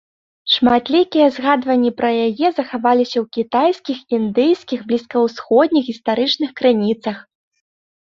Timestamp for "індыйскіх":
4.21-4.79